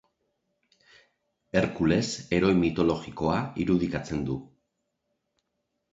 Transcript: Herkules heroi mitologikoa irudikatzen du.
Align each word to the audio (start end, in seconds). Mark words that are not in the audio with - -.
Herkules 1.59 2.09
heroi 2.37 2.51
mitologikoa 2.63 3.39
irudikatzen 3.65 4.29
du. 4.31 4.43